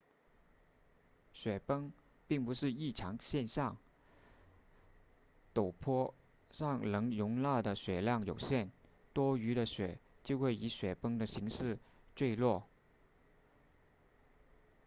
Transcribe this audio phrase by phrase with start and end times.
[1.31, 1.93] 雪崩
[2.27, 3.77] 并不是异常现象
[5.53, 6.15] 陡坡
[6.49, 8.71] 上所能容纳的雪量有限
[9.13, 11.77] 多余的雪就会以雪崩的形式
[12.15, 12.63] 坠落